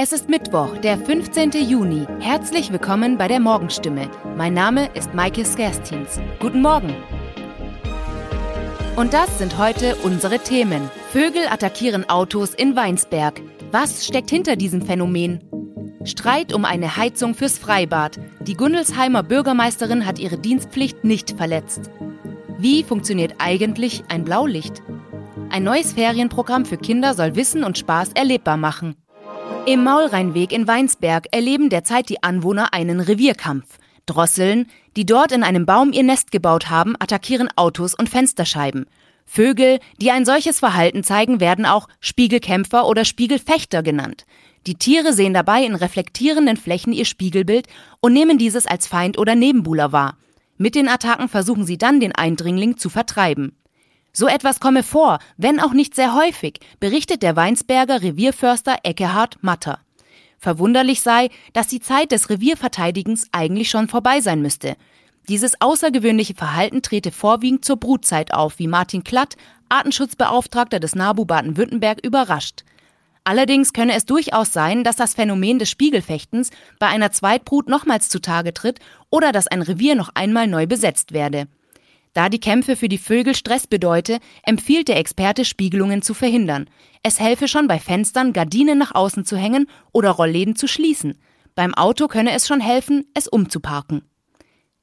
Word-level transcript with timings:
Es 0.00 0.12
ist 0.12 0.28
Mittwoch, 0.28 0.76
der 0.76 0.96
15. 0.96 1.50
Juni. 1.68 2.06
Herzlich 2.20 2.70
willkommen 2.70 3.18
bei 3.18 3.26
der 3.26 3.40
Morgenstimme. 3.40 4.08
Mein 4.36 4.54
Name 4.54 4.88
ist 4.94 5.12
Maike 5.12 5.44
Skerstins. 5.44 6.20
Guten 6.38 6.62
Morgen. 6.62 6.94
Und 8.94 9.12
das 9.12 9.38
sind 9.38 9.58
heute 9.58 9.96
unsere 10.04 10.38
Themen. 10.38 10.88
Vögel 11.10 11.48
attackieren 11.50 12.08
Autos 12.08 12.54
in 12.54 12.76
Weinsberg. 12.76 13.42
Was 13.72 14.06
steckt 14.06 14.30
hinter 14.30 14.54
diesem 14.54 14.82
Phänomen? 14.82 15.42
Streit 16.04 16.52
um 16.52 16.64
eine 16.64 16.96
Heizung 16.96 17.34
fürs 17.34 17.58
Freibad. 17.58 18.20
Die 18.42 18.54
Gundelsheimer 18.54 19.24
Bürgermeisterin 19.24 20.06
hat 20.06 20.20
ihre 20.20 20.38
Dienstpflicht 20.38 21.02
nicht 21.02 21.32
verletzt. 21.32 21.90
Wie 22.56 22.84
funktioniert 22.84 23.34
eigentlich 23.38 24.04
ein 24.08 24.22
Blaulicht? 24.22 24.80
Ein 25.50 25.64
neues 25.64 25.94
Ferienprogramm 25.94 26.66
für 26.66 26.76
Kinder 26.76 27.14
soll 27.14 27.34
Wissen 27.34 27.64
und 27.64 27.78
Spaß 27.78 28.12
erlebbar 28.12 28.58
machen. 28.58 28.94
Im 29.68 29.84
Maulrheinweg 29.84 30.52
in 30.52 30.66
Weinsberg 30.66 31.26
erleben 31.30 31.68
derzeit 31.68 32.08
die 32.08 32.22
Anwohner 32.22 32.72
einen 32.72 33.00
Revierkampf. 33.00 33.66
Drosseln, 34.06 34.66
die 34.96 35.04
dort 35.04 35.30
in 35.30 35.42
einem 35.42 35.66
Baum 35.66 35.92
ihr 35.92 36.04
Nest 36.04 36.30
gebaut 36.30 36.70
haben, 36.70 36.94
attackieren 36.98 37.50
Autos 37.54 37.92
und 37.92 38.08
Fensterscheiben. 38.08 38.86
Vögel, 39.26 39.78
die 40.00 40.10
ein 40.10 40.24
solches 40.24 40.60
Verhalten 40.60 41.04
zeigen, 41.04 41.38
werden 41.38 41.66
auch 41.66 41.86
Spiegelkämpfer 42.00 42.86
oder 42.86 43.04
Spiegelfechter 43.04 43.82
genannt. 43.82 44.24
Die 44.66 44.76
Tiere 44.76 45.12
sehen 45.12 45.34
dabei 45.34 45.62
in 45.62 45.74
reflektierenden 45.74 46.56
Flächen 46.56 46.94
ihr 46.94 47.04
Spiegelbild 47.04 47.66
und 48.00 48.14
nehmen 48.14 48.38
dieses 48.38 48.66
als 48.66 48.86
Feind 48.86 49.18
oder 49.18 49.34
Nebenbuhler 49.34 49.92
wahr. 49.92 50.16
Mit 50.56 50.76
den 50.76 50.88
Attacken 50.88 51.28
versuchen 51.28 51.66
sie 51.66 51.76
dann, 51.76 52.00
den 52.00 52.14
Eindringling 52.14 52.78
zu 52.78 52.88
vertreiben. 52.88 53.52
So 54.12 54.26
etwas 54.26 54.60
komme 54.60 54.82
vor, 54.82 55.18
wenn 55.36 55.60
auch 55.60 55.72
nicht 55.72 55.94
sehr 55.94 56.14
häufig, 56.14 56.60
berichtet 56.80 57.22
der 57.22 57.36
Weinsberger 57.36 58.02
Revierförster 58.02 58.78
Eckehard 58.82 59.42
Matter. 59.42 59.80
Verwunderlich 60.38 61.00
sei, 61.00 61.30
dass 61.52 61.66
die 61.66 61.80
Zeit 61.80 62.12
des 62.12 62.30
Revierverteidigens 62.30 63.28
eigentlich 63.32 63.70
schon 63.70 63.88
vorbei 63.88 64.20
sein 64.20 64.40
müsste. 64.40 64.76
Dieses 65.28 65.60
außergewöhnliche 65.60 66.34
Verhalten 66.34 66.80
trete 66.80 67.12
vorwiegend 67.12 67.64
zur 67.64 67.76
Brutzeit 67.76 68.32
auf, 68.32 68.58
wie 68.58 68.66
Martin 68.68 69.04
Klatt, 69.04 69.36
Artenschutzbeauftragter 69.68 70.80
des 70.80 70.94
NABU 70.94 71.26
Baden-Württemberg, 71.26 72.04
überrascht. 72.04 72.64
Allerdings 73.24 73.74
könne 73.74 73.92
es 73.92 74.06
durchaus 74.06 74.54
sein, 74.54 74.84
dass 74.84 74.96
das 74.96 75.12
Phänomen 75.12 75.58
des 75.58 75.68
Spiegelfechtens 75.68 76.50
bei 76.78 76.86
einer 76.86 77.12
Zweitbrut 77.12 77.68
nochmals 77.68 78.08
zutage 78.08 78.54
tritt 78.54 78.78
oder 79.10 79.32
dass 79.32 79.48
ein 79.48 79.60
Revier 79.60 79.96
noch 79.96 80.10
einmal 80.14 80.46
neu 80.46 80.66
besetzt 80.66 81.12
werde. 81.12 81.46
Da 82.14 82.28
die 82.28 82.40
Kämpfe 82.40 82.76
für 82.76 82.88
die 82.88 82.98
Vögel 82.98 83.34
Stress 83.34 83.66
bedeute, 83.66 84.18
empfiehlt 84.42 84.88
der 84.88 84.98
Experte, 84.98 85.44
Spiegelungen 85.44 86.02
zu 86.02 86.14
verhindern. 86.14 86.68
Es 87.02 87.20
helfe 87.20 87.48
schon 87.48 87.68
bei 87.68 87.78
Fenstern, 87.78 88.32
Gardinen 88.32 88.78
nach 88.78 88.94
außen 88.94 89.24
zu 89.24 89.36
hängen 89.36 89.66
oder 89.92 90.10
Rollläden 90.10 90.56
zu 90.56 90.66
schließen. 90.66 91.18
Beim 91.54 91.74
Auto 91.74 92.08
könne 92.08 92.32
es 92.32 92.46
schon 92.46 92.60
helfen, 92.60 93.04
es 93.14 93.28
umzuparken. 93.28 94.02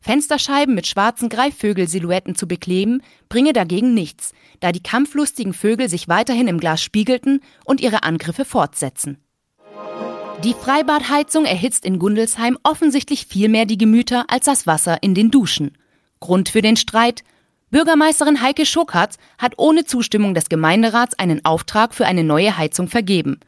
Fensterscheiben 0.05 0.75
mit 0.75 0.85
schwarzen 0.85 1.29
Greifvögelsilhouetten 1.29 2.35
zu 2.35 2.47
bekleben, 2.47 3.01
bringe 3.27 3.53
dagegen 3.53 3.95
nichts, 3.95 4.33
da 4.59 4.71
die 4.71 4.83
kampflustigen 4.83 5.53
Vögel 5.53 5.89
sich 5.89 6.07
weiterhin 6.07 6.47
im 6.47 6.59
Glas 6.59 6.83
spiegelten 6.83 7.39
und 7.63 7.81
ihre 7.81 8.03
Angriffe 8.03 8.45
fortsetzen. 8.45 9.17
Die 10.43 10.53
Freibadheizung 10.53 11.45
erhitzt 11.45 11.85
in 11.85 11.97
Gundelsheim 11.97 12.59
offensichtlich 12.61 13.25
viel 13.25 13.49
mehr 13.49 13.65
die 13.65 13.79
Gemüter 13.79 14.25
als 14.27 14.45
das 14.45 14.67
Wasser 14.67 15.01
in 15.01 15.15
den 15.15 15.31
Duschen. 15.31 15.75
Grund 16.25 16.49
für 16.49 16.63
den 16.63 16.75
Streit? 16.75 17.23
Bürgermeisterin 17.69 18.41
Heike 18.41 18.65
Schokatz 18.65 19.17
hat 19.37 19.53
ohne 19.57 19.85
Zustimmung 19.85 20.33
des 20.33 20.49
Gemeinderats 20.49 21.19
einen 21.19 21.45
Auftrag 21.45 21.93
für 21.93 22.07
eine 22.07 22.23
neue 22.23 22.57
Heizung 22.57 22.87
vergeben. 22.87 23.39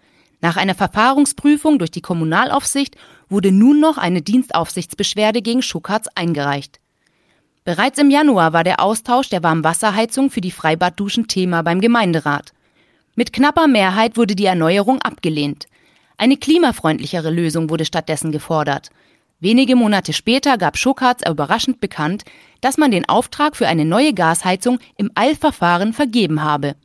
Nach 0.42 0.58
einer 0.58 0.76
Verfahrensprüfung 0.76 1.80
durch 1.80 1.90
die 1.90 2.02
Kommunalaufsicht 2.02 2.96
wurde 3.30 3.52
nun 3.52 3.80
noch 3.80 3.98
eine 3.98 4.22
Dienstaufsichtsbeschwerde 4.22 5.42
gegen 5.42 5.64
Schokatz 5.64 6.06
eingereicht. 6.14 6.80
Bereits 7.64 7.98
im 7.98 8.12
Januar 8.12 8.54
war 8.54 8.64
der 8.64 8.80
Austausch 8.80 9.30
der 9.30 9.42
Warmwasserheizung 9.42 10.30
für 10.30 10.42
die 10.42 10.52
Freibadduschen 10.52 11.28
Thema 11.28 11.64
beim 11.64 11.82
Gemeinderat. 11.82 12.54
Mit 13.16 13.34
knapper 13.34 13.66
Mehrheit 13.66 14.18
wurde 14.18 14.36
die 14.36 14.46
Erneuerung 14.46 15.02
abgelehnt. 15.02 15.66
Eine 16.16 16.38
klimafreundlichere 16.38 17.32
Lösung 17.32 17.72
wurde 17.72 17.86
stattdessen 17.86 18.32
gefordert. 18.32 18.92
Wenige 19.40 19.76
Monate 19.76 20.14
später 20.14 20.58
gab 20.58 20.78
Schokatz 20.78 21.22
überraschend 21.28 21.80
bekannt, 21.80 22.24
dass 22.62 22.78
man 22.78 22.90
den 22.90 23.08
Auftrag 23.08 23.56
für 23.56 23.68
eine 23.68 23.86
neue 23.86 24.14
Gasheizung 24.14 24.80
im 24.98 25.12
Eilverfahren 25.14 25.94
vergeben 25.94 26.42
habe. 26.42 26.76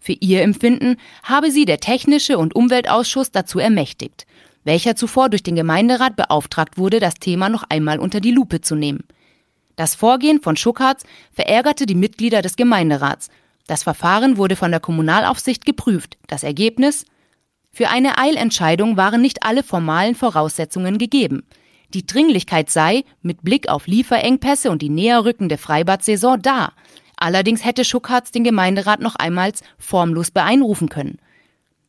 Für 0.00 0.12
ihr 0.12 0.42
Empfinden 0.42 0.96
habe 1.22 1.50
sie 1.50 1.64
der 1.64 1.80
Technische 1.80 2.36
und 2.36 2.54
Umweltausschuss 2.54 3.30
dazu 3.30 3.58
ermächtigt, 3.58 4.26
welcher 4.64 4.96
zuvor 4.96 5.30
durch 5.30 5.42
den 5.42 5.56
Gemeinderat 5.56 6.14
beauftragt 6.14 6.76
wurde, 6.76 7.00
das 7.00 7.14
Thema 7.14 7.48
noch 7.48 7.62
einmal 7.70 7.98
unter 7.98 8.20
die 8.20 8.32
Lupe 8.32 8.60
zu 8.60 8.74
nehmen. 8.74 9.04
Das 9.76 9.94
Vorgehen 9.94 10.42
von 10.42 10.58
Schuckartz 10.58 11.04
verärgerte 11.32 11.86
die 11.86 11.94
Mitglieder 11.94 12.42
des 12.42 12.56
Gemeinderats. 12.56 13.30
Das 13.66 13.82
Verfahren 13.82 14.36
wurde 14.36 14.56
von 14.56 14.70
der 14.70 14.80
Kommunalaufsicht 14.80 15.64
geprüft. 15.64 16.18
Das 16.26 16.42
Ergebnis? 16.42 17.06
Für 17.72 17.88
eine 17.88 18.18
Eilentscheidung 18.18 18.98
waren 18.98 19.22
nicht 19.22 19.42
alle 19.42 19.62
formalen 19.62 20.14
Voraussetzungen 20.14 20.98
gegeben. 20.98 21.44
Die 21.94 22.04
Dringlichkeit 22.04 22.70
sei, 22.70 23.04
mit 23.22 23.42
Blick 23.42 23.68
auf 23.68 23.86
Lieferengpässe 23.86 24.72
und 24.72 24.82
die 24.82 24.88
näherrückende 24.88 25.58
Freibadsaison, 25.58 26.42
da. 26.42 26.72
Allerdings 27.16 27.64
hätte 27.64 27.84
Schuckhartz 27.84 28.32
den 28.32 28.42
Gemeinderat 28.42 29.00
noch 29.00 29.14
einmal 29.14 29.52
formlos 29.78 30.32
beeinrufen 30.32 30.88
können. 30.88 31.18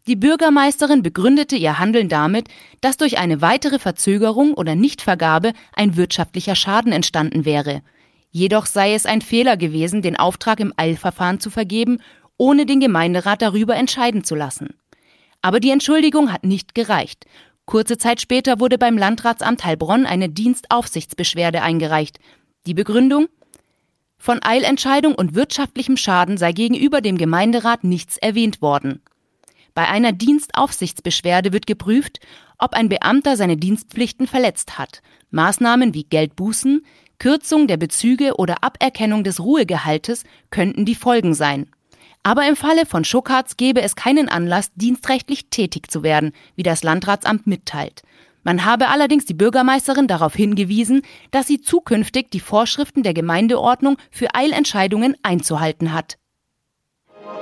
Die 0.05 0.15
Bürgermeisterin 0.15 1.01
begründete 1.01 1.55
ihr 1.55 1.79
Handeln 1.79 2.07
damit, 2.09 2.49
dass 2.81 2.97
durch 2.97 3.17
eine 3.17 3.41
weitere 3.41 3.79
Verzögerung 3.79 4.53
oder 4.53 4.75
Nichtvergabe 4.75 5.53
ein 5.75 5.97
wirtschaftlicher 5.97 6.53
Schaden 6.53 6.91
entstanden 6.91 7.43
wäre. 7.43 7.81
Jedoch 8.29 8.67
sei 8.67 8.93
es 8.93 9.07
ein 9.07 9.21
Fehler 9.21 9.57
gewesen, 9.57 10.03
den 10.03 10.17
Auftrag 10.17 10.59
im 10.59 10.73
Eilverfahren 10.77 11.39
zu 11.39 11.49
vergeben, 11.49 11.97
ohne 12.37 12.67
den 12.67 12.79
Gemeinderat 12.79 13.41
darüber 13.41 13.75
entscheiden 13.75 14.23
zu 14.23 14.35
lassen. 14.35 14.75
Aber 15.41 15.59
die 15.59 15.71
Entschuldigung 15.71 16.31
hat 16.31 16.43
nicht 16.43 16.75
gereicht. 16.75 17.25
Kurze 17.65 17.97
Zeit 17.97 18.21
später 18.21 18.59
wurde 18.59 18.77
beim 18.77 18.97
Landratsamt 18.97 19.65
Heilbronn 19.65 20.05
eine 20.05 20.29
Dienstaufsichtsbeschwerde 20.29 21.61
eingereicht. 21.61 22.19
Die 22.67 22.75
Begründung? 22.75 23.27
Von 24.17 24.41
Eilentscheidung 24.43 25.15
und 25.15 25.35
wirtschaftlichem 25.35 25.97
Schaden 25.97 26.37
sei 26.37 26.51
gegenüber 26.51 27.01
dem 27.01 27.17
Gemeinderat 27.17 27.83
nichts 27.83 28.17
erwähnt 28.17 28.61
worden. 28.61 29.01
Bei 29.73 29.87
einer 29.89 30.13
Dienstaufsichtsbeschwerde 30.13 31.53
wird 31.53 31.67
geprüft, 31.67 32.19
ob 32.57 32.73
ein 32.73 32.87
Beamter 32.87 33.35
seine 33.35 33.57
Dienstpflichten 33.57 34.25
verletzt 34.25 34.77
hat. 34.77 35.01
Maßnahmen 35.31 35.93
wie 35.93 36.05
Geldbußen, 36.05 36.85
Kürzung 37.19 37.67
der 37.67 37.77
Bezüge 37.77 38.35
oder 38.35 38.63
Aberkennung 38.63 39.23
des 39.23 39.39
Ruhegehaltes 39.39 40.23
könnten 40.49 40.85
die 40.85 40.95
Folgen 40.95 41.33
sein. 41.33 41.69
Aber 42.25 42.47
im 42.47 42.55
Falle 42.55 42.87
von 42.87 43.05
Schuckartz 43.05 43.55
gäbe 43.55 43.83
es 43.83 43.95
keinen 43.95 44.29
Anlass, 44.29 44.71
dienstrechtlich 44.73 45.51
tätig 45.51 45.91
zu 45.91 46.01
werden, 46.01 46.31
wie 46.55 46.63
das 46.63 46.81
Landratsamt 46.81 47.45
mitteilt. 47.45 48.01
Man 48.43 48.65
habe 48.65 48.87
allerdings 48.87 49.25
die 49.25 49.35
Bürgermeisterin 49.35 50.07
darauf 50.07 50.33
hingewiesen, 50.33 51.03
dass 51.29 51.45
sie 51.45 51.61
zukünftig 51.61 52.31
die 52.31 52.39
Vorschriften 52.39 53.03
der 53.03 53.13
Gemeindeordnung 53.13 53.97
für 54.09 54.33
Eilentscheidungen 54.33 55.15
einzuhalten 55.21 55.93
hat. 55.93 56.17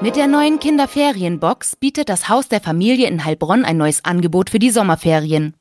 Mit 0.01 0.17
der 0.17 0.27
neuen 0.27 0.59
Kinderferienbox 0.59 1.77
bietet 1.77 2.09
das 2.09 2.27
Haus 2.27 2.49
der 2.49 2.59
Familie 2.59 3.07
in 3.07 3.23
Heilbronn 3.23 3.63
ein 3.63 3.77
neues 3.77 4.03
Angebot 4.03 4.49
für 4.49 4.59
die 4.59 4.69
Sommerferien. 4.69 5.53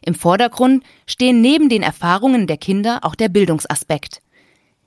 Im 0.00 0.14
Vordergrund 0.14 0.84
stehen 1.08 1.40
neben 1.40 1.68
den 1.68 1.82
Erfahrungen 1.82 2.46
der 2.46 2.56
Kinder 2.56 3.00
auch 3.02 3.16
der 3.16 3.30
Bildungsaspekt. 3.30 4.22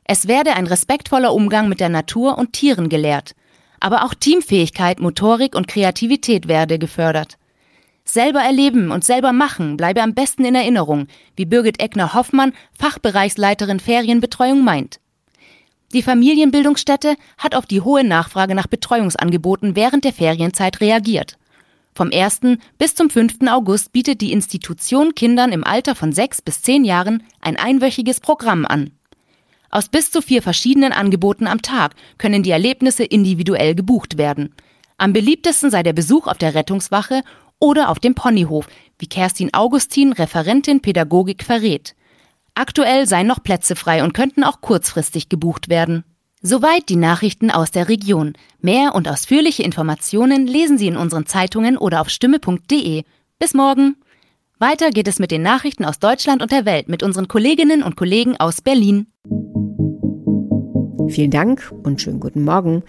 Es 0.05 0.29
werde 0.29 0.53
ein 0.53 0.67
respektvoller 0.67 1.33
Umgang 1.33 1.67
mit 1.67 1.81
der 1.81 1.89
Natur 1.89 2.37
und 2.37 2.53
Tieren 2.53 2.87
gelehrt. 2.87 3.35
Aber 3.83 4.05
auch 4.05 4.13
Teamfähigkeit, 4.13 5.01
Motorik 5.01 5.55
und 5.55 5.67
Kreativität 5.67 6.47
werde 6.47 6.79
gefördert. 6.79 7.37
Selber 8.05 8.39
erleben 8.39 8.91
und 8.91 9.03
selber 9.03 9.33
machen 9.33 9.75
bleibe 9.75 10.01
am 10.01 10.13
besten 10.13 10.45
in 10.45 10.55
Erinnerung, 10.55 11.07
wie 11.35 11.43
Birgit 11.43 11.81
Eckner-Hoffmann, 11.81 12.53
Fachbereichsleiterin 12.79 13.81
Ferienbetreuung 13.81 14.63
meint. 14.63 15.01
Die 15.91 16.01
Familienbildungsstätte 16.01 17.17
hat 17.37 17.55
auf 17.55 17.65
die 17.65 17.81
hohe 17.81 18.05
Nachfrage 18.05 18.55
nach 18.55 18.67
Betreuungsangeboten 18.67 19.75
während 19.75 20.05
der 20.05 20.13
Ferienzeit 20.13 20.79
reagiert. 20.79 21.37
Vom 21.93 22.09
1. 22.09 22.39
bis 22.77 22.95
zum 22.95 23.09
5. 23.09 23.39
August 23.49 23.91
bietet 23.91 24.21
die 24.21 24.31
Institution 24.31 25.13
Kindern 25.13 25.51
im 25.51 25.65
Alter 25.65 25.93
von 25.93 26.13
6 26.13 26.41
bis 26.41 26.61
10 26.61 26.85
Jahren 26.85 27.23
ein 27.41 27.57
einwöchiges 27.57 28.21
Programm 28.21 28.65
an. 28.65 28.91
Aus 29.73 29.89
bis 29.89 30.11
zu 30.11 30.21
vier 30.21 30.43
verschiedenen 30.43 30.91
Angeboten 30.91 31.47
am 31.47 31.63
Tag 31.63 31.95
können 32.19 32.43
die 32.43 32.51
Erlebnisse 32.51 33.03
individuell 33.03 33.73
gebucht 33.73 34.19
werden. 34.19 34.53
Am 34.99 35.13
beliebtesten 35.13 35.71
sei 35.71 35.81
der 35.81 35.93
Besuch 35.93 36.27
auf 36.27 36.37
der 36.37 36.53
Rettungswache 36.53 37.23
oder 37.57 37.89
auf 37.89 37.97
dem 37.97 38.13
Ponyhof, 38.13 38.67
wie 38.99 39.07
Kerstin 39.07 39.51
Augustin, 39.51 40.13
Referentin 40.13 40.81
Pädagogik, 40.81 41.43
verrät. 41.43 41.95
Aktuell 42.53 43.07
seien 43.07 43.25
noch 43.25 43.41
Plätze 43.41 43.75
frei 43.75 44.03
und 44.03 44.13
könnten 44.13 44.43
auch 44.43 44.61
kurzfristig 44.61 45.27
gebucht 45.27 45.69
werden. 45.69 46.03
Soweit 46.43 46.87
die 46.89 46.95
Nachrichten 46.95 47.49
aus 47.49 47.71
der 47.71 47.89
Region. 47.89 48.33
Mehr 48.61 48.93
und 48.93 49.07
ausführliche 49.07 49.63
Informationen 49.63 50.45
lesen 50.45 50.77
Sie 50.77 50.87
in 50.87 50.97
unseren 50.97 51.25
Zeitungen 51.25 51.79
oder 51.79 52.01
auf 52.01 52.09
stimme.de. 52.09 53.05
Bis 53.39 53.53
morgen. 53.55 53.95
Weiter 54.59 54.91
geht 54.91 55.07
es 55.07 55.17
mit 55.17 55.31
den 55.31 55.41
Nachrichten 55.41 55.83
aus 55.83 55.97
Deutschland 55.97 56.43
und 56.43 56.51
der 56.51 56.65
Welt 56.65 56.89
mit 56.89 57.01
unseren 57.01 57.27
Kolleginnen 57.27 57.81
und 57.81 57.97
Kollegen 57.97 58.39
aus 58.39 58.61
Berlin. 58.61 59.07
Vielen 61.09 61.31
Dank 61.31 61.73
und 61.83 62.01
schönen 62.01 62.19
guten 62.19 62.43
Morgen. 62.43 62.83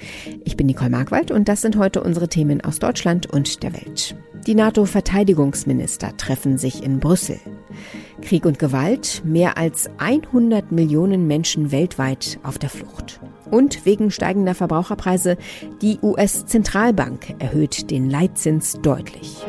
Ich 0.45 0.57
bin 0.57 0.67
Nicole 0.67 0.91
Markwald 0.91 1.31
und 1.31 1.49
das 1.49 1.61
sind 1.61 1.77
heute 1.77 2.03
unsere 2.03 2.29
Themen 2.29 2.61
aus 2.61 2.79
Deutschland 2.79 3.27
und 3.27 3.63
der 3.63 3.73
Welt. 3.73 4.17
Die 4.47 4.55
NATO-Verteidigungsminister 4.55 6.17
treffen 6.17 6.59
sich 6.59 6.83
in 6.83 7.01
Brüssel. 7.01 7.39
Krieg 8.21 8.45
und 8.45 8.59
Gewalt, 8.59 9.23
mehr 9.25 9.57
als 9.57 9.89
100 9.99 10.71
Millionen 10.71 11.27
Menschen 11.27 11.73
weltweit 11.73 12.39
auf 12.43 12.59
der 12.59 12.71
Flucht. 12.71 13.21
Und 13.51 13.87
wegen 13.87 14.11
steigender 14.11 14.55
Verbraucherpreise, 14.55 15.37
die 15.83 15.99
US-Zentralbank 16.03 17.35
erhöht 17.39 17.91
den 17.91 18.11
Leitzins 18.11 18.79
deutlich. 18.83 19.45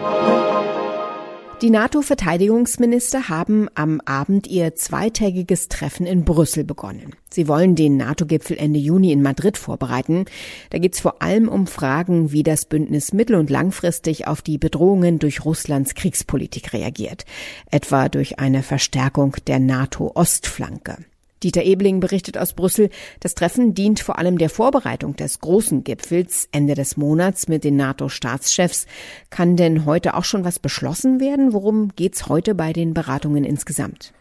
Die 1.62 1.70
NATO-Verteidigungsminister 1.70 3.30
haben 3.30 3.70
am 3.76 4.02
Abend 4.02 4.46
ihr 4.46 4.76
zweitägiges 4.76 5.70
Treffen 5.70 6.06
in 6.06 6.26
Brüssel 6.26 6.66
begonnen. 6.66 7.16
Sie 7.30 7.48
wollen 7.48 7.76
den 7.76 7.96
NATO-Gipfel 7.96 8.58
Ende 8.58 8.78
Juni 8.78 9.14
in 9.14 9.22
Madrid 9.22 9.58
vorbereiten. 9.58 10.26
Da 10.72 10.80
geht 10.80 10.96
es 10.96 11.00
vor 11.00 11.22
allem 11.22 11.48
um 11.48 11.66
Fragen, 11.66 12.34
wie 12.34 12.44
das 12.44 12.66
Bündnis 12.66 13.14
mittel- 13.14 13.38
und 13.38 13.50
langfristig 13.50 14.28
auf 14.28 14.42
die 14.42 14.58
Bedrohungen 14.58 15.18
durch 15.18 15.46
Russlands 15.46 15.96
Kriegspolitik 15.96 16.74
reagiert, 16.74 17.24
etwa 17.72 18.10
durch 18.10 18.38
eine 18.38 18.62
Verstärkung 18.62 19.38
der 19.48 19.60
NATO-Ostflanke. 19.60 20.98
Dieter 21.46 21.64
Ebling 21.64 22.00
berichtet 22.00 22.40
aus 22.40 22.54
Brüssel, 22.54 22.90
das 23.20 23.36
Treffen 23.36 23.76
dient 23.76 24.00
vor 24.00 24.18
allem 24.18 24.40
der 24.40 24.50
Vorbereitung 24.50 25.16
des 25.16 25.42
großen 25.42 25.84
Gipfels 25.84 26.50
Ende 26.52 26.74
des 26.74 26.98
Monats 26.98 27.48
mit 27.48 27.64
den 27.64 27.76
NATO-Staatschefs. 27.76 28.88
Kann 29.30 29.56
denn 29.56 29.86
heute 29.86 30.16
auch 30.16 30.24
schon 30.24 30.44
was 30.44 30.58
beschlossen 30.58 31.20
werden? 31.20 31.54
Worum 31.54 31.90
geht's 31.96 32.30
heute 32.30 32.56
bei 32.56 32.74
den 32.74 32.96
Beratungen 32.96 33.44
insgesamt? 33.44 34.12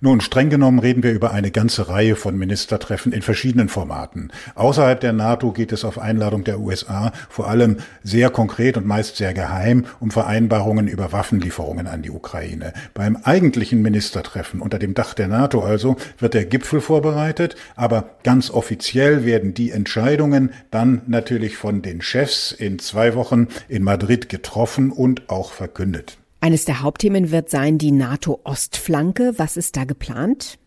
Nun, 0.00 0.20
streng 0.20 0.50
genommen 0.50 0.78
reden 0.78 1.02
wir 1.02 1.12
über 1.12 1.32
eine 1.32 1.50
ganze 1.50 1.88
Reihe 1.88 2.16
von 2.16 2.36
Ministertreffen 2.36 3.12
in 3.12 3.22
verschiedenen 3.22 3.68
Formaten. 3.68 4.30
Außerhalb 4.54 5.00
der 5.00 5.12
NATO 5.12 5.52
geht 5.52 5.72
es 5.72 5.84
auf 5.84 5.98
Einladung 5.98 6.44
der 6.44 6.60
USA 6.60 7.12
vor 7.28 7.48
allem 7.48 7.78
sehr 8.02 8.30
konkret 8.30 8.76
und 8.76 8.86
meist 8.86 9.16
sehr 9.16 9.34
geheim 9.34 9.86
um 10.00 10.10
Vereinbarungen 10.10 10.88
über 10.88 11.12
Waffenlieferungen 11.12 11.86
an 11.86 12.02
die 12.02 12.10
Ukraine. 12.10 12.72
Beim 12.92 13.16
eigentlichen 13.16 13.82
Ministertreffen 13.82 14.60
unter 14.60 14.78
dem 14.78 14.94
Dach 14.94 15.14
der 15.14 15.28
NATO 15.28 15.62
also 15.62 15.96
wird 16.18 16.34
der 16.34 16.44
Gipfel 16.44 16.80
vorbereitet, 16.80 17.56
aber 17.76 18.10
ganz 18.22 18.50
offiziell 18.50 19.24
werden 19.24 19.54
die 19.54 19.70
Entscheidungen 19.70 20.50
dann 20.70 21.02
natürlich 21.06 21.56
von 21.56 21.82
den 21.82 22.02
Chefs 22.02 22.52
in 22.52 22.78
zwei 22.78 23.14
Wochen 23.14 23.48
in 23.68 23.82
Madrid 23.82 24.28
getroffen 24.28 24.90
und 24.90 25.30
auch 25.30 25.52
verkündet. 25.52 26.18
Eines 26.44 26.66
der 26.66 26.82
Hauptthemen 26.82 27.30
wird 27.30 27.48
sein 27.48 27.78
die 27.78 27.90
NATO-Ostflanke. 27.90 29.32
Was 29.38 29.56
ist 29.56 29.78
da 29.78 29.84
geplant? 29.84 30.58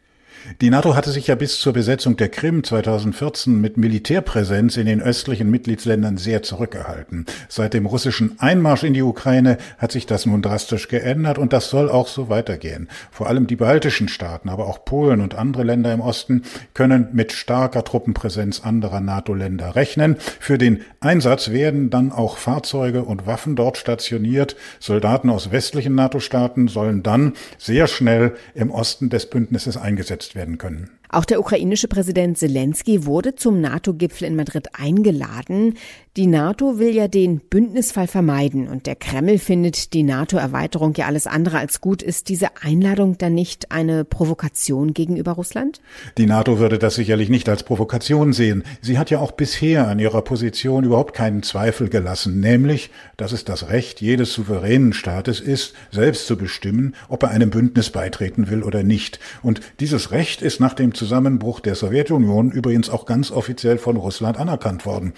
Die 0.61 0.69
NATO 0.69 0.95
hatte 0.95 1.11
sich 1.11 1.27
ja 1.27 1.35
bis 1.35 1.59
zur 1.59 1.73
Besetzung 1.73 2.17
der 2.17 2.29
Krim 2.29 2.63
2014 2.63 3.59
mit 3.59 3.77
Militärpräsenz 3.77 4.77
in 4.77 4.85
den 4.85 5.01
östlichen 5.01 5.51
Mitgliedsländern 5.51 6.17
sehr 6.17 6.41
zurückgehalten. 6.41 7.25
Seit 7.49 7.73
dem 7.73 7.85
russischen 7.85 8.39
Einmarsch 8.39 8.83
in 8.83 8.93
die 8.93 9.01
Ukraine 9.01 9.57
hat 9.77 9.91
sich 9.91 10.05
das 10.05 10.25
nun 10.25 10.41
drastisch 10.41 10.87
geändert 10.87 11.37
und 11.37 11.53
das 11.53 11.69
soll 11.69 11.89
auch 11.89 12.07
so 12.07 12.29
weitergehen. 12.29 12.87
Vor 13.11 13.27
allem 13.27 13.47
die 13.47 13.55
baltischen 13.55 14.07
Staaten, 14.07 14.49
aber 14.49 14.67
auch 14.67 14.85
Polen 14.85 15.21
und 15.21 15.35
andere 15.35 15.63
Länder 15.63 15.93
im 15.93 16.01
Osten 16.01 16.43
können 16.73 17.09
mit 17.11 17.33
starker 17.33 17.83
Truppenpräsenz 17.83 18.61
anderer 18.61 19.01
NATO-Länder 19.01 19.75
rechnen. 19.75 20.15
Für 20.39 20.57
den 20.57 20.81
Einsatz 21.01 21.51
werden 21.51 21.89
dann 21.89 22.11
auch 22.11 22.37
Fahrzeuge 22.37 23.03
und 23.03 23.27
Waffen 23.27 23.55
dort 23.55 23.77
stationiert. 23.77 24.55
Soldaten 24.79 25.29
aus 25.29 25.51
westlichen 25.51 25.95
NATO-Staaten 25.95 26.67
sollen 26.67 27.03
dann 27.03 27.33
sehr 27.57 27.87
schnell 27.87 28.35
im 28.55 28.71
Osten 28.71 29.09
des 29.09 29.29
Bündnisses 29.29 29.77
eingesetzt 29.77 30.26
werden 30.35 30.57
können. 30.57 30.96
Auch 31.09 31.25
der 31.25 31.39
ukrainische 31.39 31.87
Präsident 31.87 32.37
Zelensky 32.37 33.05
wurde 33.05 33.35
zum 33.35 33.61
NATO-Gipfel 33.61 34.27
in 34.27 34.35
Madrid 34.35 34.69
eingeladen. 34.73 35.75
Die 36.17 36.27
NATO 36.27 36.79
will 36.79 36.95
ja 36.95 37.07
den 37.07 37.39
Bündnisfall 37.39 38.07
vermeiden 38.07 38.67
und 38.67 38.87
der 38.87 38.95
Kreml 38.95 39.37
findet 39.37 39.93
die 39.93 40.01
NATO-Erweiterung 40.01 40.95
ja 40.95 41.05
alles 41.05 41.27
andere 41.27 41.59
als 41.59 41.79
gut. 41.79 42.01
Ist 42.01 42.29
diese 42.29 42.47
Einladung 42.61 43.19
dann 43.19 43.35
nicht 43.35 43.71
eine 43.71 44.03
Provokation 44.03 44.95
gegenüber 44.95 45.33
Russland? 45.33 45.79
Die 46.17 46.25
NATO 46.25 46.57
würde 46.57 46.79
das 46.79 46.95
sicherlich 46.95 47.29
nicht 47.29 47.47
als 47.49 47.61
Provokation 47.61 48.33
sehen. 48.33 48.63
Sie 48.81 48.97
hat 48.97 49.11
ja 49.11 49.19
auch 49.19 49.31
bisher 49.31 49.87
an 49.87 49.99
ihrer 49.99 50.23
Position 50.23 50.83
überhaupt 50.83 51.13
keinen 51.13 51.43
Zweifel 51.43 51.87
gelassen, 51.87 52.39
nämlich, 52.39 52.89
dass 53.15 53.31
es 53.31 53.45
das 53.45 53.69
Recht 53.69 54.01
jedes 54.01 54.33
souveränen 54.33 54.93
Staates 54.93 55.39
ist, 55.39 55.75
selbst 55.91 56.25
zu 56.25 56.35
bestimmen, 56.35 56.95
ob 57.09 57.23
er 57.23 57.29
einem 57.29 57.51
Bündnis 57.51 57.91
beitreten 57.91 58.49
will 58.49 58.63
oder 58.63 58.81
nicht. 58.81 59.19
Und 59.43 59.61
dieses 59.79 60.09
Recht 60.09 60.41
ist 60.41 60.59
nach 60.59 60.73
dem 60.73 60.95
Zusammenbruch 60.97 61.61
der 61.61 61.75
Sowjetunion 61.75 62.51
übrigens 62.51 62.89
auch 62.89 63.05
ganz 63.05 63.31
offiziell 63.31 63.77
von 63.77 63.95
Russland 63.95 64.37
anerkannt 64.37 64.85
worden. 64.85 65.13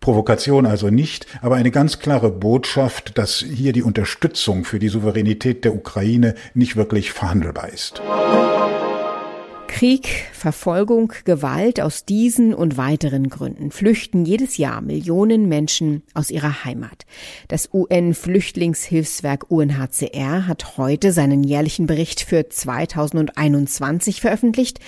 Provokation 0.00 0.66
also 0.66 0.90
nicht, 0.90 1.26
aber 1.40 1.56
eine 1.56 1.70
ganz 1.70 1.98
klare 1.98 2.30
Botschaft, 2.30 3.16
dass 3.16 3.38
hier 3.38 3.72
die 3.72 3.82
Unterstützung 3.82 4.64
für 4.64 4.78
die 4.78 4.88
Souveränität 4.88 5.64
der 5.64 5.74
Ukraine 5.74 6.34
nicht 6.52 6.76
wirklich 6.76 7.12
verhandelbar 7.12 7.70
ist. 7.70 8.02
Krieg, 9.74 10.08
Verfolgung, 10.32 11.12
Gewalt 11.24 11.80
aus 11.80 12.04
diesen 12.04 12.54
und 12.54 12.76
weiteren 12.76 13.28
Gründen 13.28 13.72
flüchten 13.72 14.24
jedes 14.24 14.56
Jahr 14.56 14.80
Millionen 14.80 15.48
Menschen 15.48 16.04
aus 16.14 16.30
ihrer 16.30 16.64
Heimat. 16.64 17.06
Das 17.48 17.70
UN-Flüchtlingshilfswerk 17.72 19.50
UNHCR 19.50 20.46
hat 20.46 20.76
heute 20.78 21.10
seinen 21.10 21.42
jährlichen 21.42 21.86
Bericht 21.86 22.20
für 22.20 22.48
2021 22.48 24.20
veröffentlicht 24.20 24.78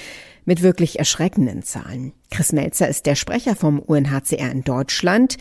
mit 0.46 0.62
wirklich 0.62 0.98
erschreckenden 0.98 1.62
Zahlen. 1.62 2.14
Chris 2.30 2.52
Melzer 2.52 2.88
ist 2.88 3.04
der 3.04 3.16
Sprecher 3.16 3.54
vom 3.54 3.78
UNHCR 3.78 4.50
in 4.50 4.64
Deutschland. 4.64 5.36